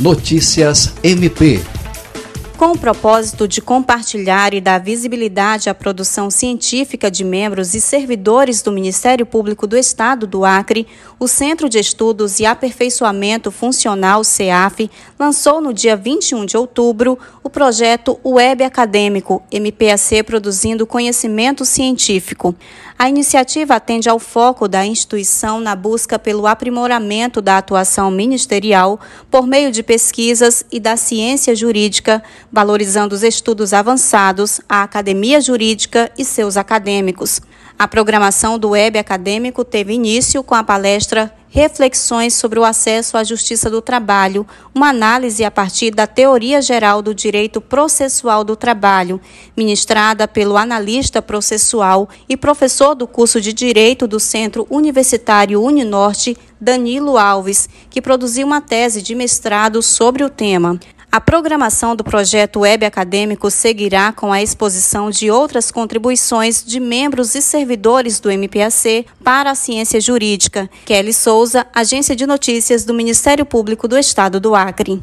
Notícias 0.00 0.94
MP 1.02 1.62
com 2.64 2.72
o 2.72 2.78
propósito 2.78 3.46
de 3.46 3.60
compartilhar 3.60 4.54
e 4.54 4.60
dar 4.60 4.78
visibilidade 4.80 5.68
à 5.68 5.74
produção 5.74 6.30
científica 6.30 7.10
de 7.10 7.22
membros 7.22 7.74
e 7.74 7.80
servidores 7.80 8.62
do 8.62 8.72
Ministério 8.72 9.26
Público 9.26 9.66
do 9.66 9.76
Estado 9.76 10.26
do 10.26 10.46
Acre, 10.46 10.86
o 11.20 11.28
Centro 11.28 11.68
de 11.68 11.78
Estudos 11.78 12.40
e 12.40 12.46
Aperfeiçoamento 12.46 13.50
Funcional, 13.50 14.24
CEAF, 14.24 14.90
lançou 15.18 15.60
no 15.60 15.74
dia 15.74 15.94
21 15.94 16.46
de 16.46 16.56
outubro 16.56 17.18
o 17.42 17.50
projeto 17.50 18.18
Web 18.24 18.64
Acadêmico, 18.64 19.42
MPAC 19.52 20.22
Produzindo 20.22 20.86
Conhecimento 20.86 21.66
Científico. 21.66 22.54
A 22.96 23.08
iniciativa 23.08 23.74
atende 23.74 24.08
ao 24.08 24.20
foco 24.20 24.68
da 24.68 24.86
instituição 24.86 25.58
na 25.58 25.74
busca 25.74 26.16
pelo 26.16 26.46
aprimoramento 26.46 27.42
da 27.42 27.58
atuação 27.58 28.10
ministerial 28.10 29.00
por 29.30 29.46
meio 29.46 29.72
de 29.72 29.82
pesquisas 29.82 30.64
e 30.70 30.78
da 30.78 30.96
ciência 30.96 31.56
jurídica, 31.56 32.22
valorizando 32.54 33.16
os 33.16 33.24
estudos 33.24 33.72
avançados, 33.72 34.60
a 34.68 34.84
academia 34.84 35.40
jurídica 35.40 36.08
e 36.16 36.24
seus 36.24 36.56
acadêmicos. 36.56 37.40
A 37.76 37.88
programação 37.88 38.56
do 38.56 38.70
Web 38.70 38.96
Acadêmico 38.96 39.64
teve 39.64 39.92
início 39.92 40.40
com 40.44 40.54
a 40.54 40.62
palestra 40.62 41.34
Reflexões 41.48 42.34
sobre 42.34 42.58
o 42.58 42.64
acesso 42.64 43.16
à 43.16 43.22
justiça 43.22 43.70
do 43.70 43.80
trabalho, 43.80 44.44
uma 44.74 44.88
análise 44.88 45.44
a 45.44 45.52
partir 45.52 45.92
da 45.92 46.04
teoria 46.04 46.60
geral 46.60 47.00
do 47.00 47.14
direito 47.14 47.60
processual 47.60 48.42
do 48.42 48.56
trabalho, 48.56 49.20
ministrada 49.56 50.26
pelo 50.26 50.56
analista 50.56 51.22
processual 51.22 52.08
e 52.28 52.36
professor 52.36 52.96
do 52.96 53.06
curso 53.06 53.40
de 53.40 53.52
Direito 53.52 54.08
do 54.08 54.18
Centro 54.18 54.66
Universitário 54.68 55.62
Uninorte, 55.62 56.36
Danilo 56.60 57.16
Alves, 57.16 57.68
que 57.88 58.02
produziu 58.02 58.48
uma 58.48 58.60
tese 58.60 59.00
de 59.00 59.14
mestrado 59.14 59.80
sobre 59.80 60.24
o 60.24 60.30
tema. 60.30 60.80
A 61.14 61.20
programação 61.20 61.94
do 61.94 62.02
projeto 62.02 62.58
Web 62.58 62.84
Acadêmico 62.84 63.48
seguirá 63.48 64.10
com 64.10 64.32
a 64.32 64.42
exposição 64.42 65.10
de 65.10 65.30
outras 65.30 65.70
contribuições 65.70 66.64
de 66.66 66.80
membros 66.80 67.36
e 67.36 67.40
servidores 67.40 68.18
do 68.18 68.32
MPAC 68.32 69.06
para 69.22 69.52
a 69.52 69.54
ciência 69.54 70.00
jurídica. 70.00 70.68
Kelly 70.84 71.12
Souza, 71.14 71.68
Agência 71.72 72.16
de 72.16 72.26
Notícias 72.26 72.84
do 72.84 72.92
Ministério 72.92 73.46
Público 73.46 73.86
do 73.86 73.96
Estado 73.96 74.40
do 74.40 74.56
Acre. 74.56 75.00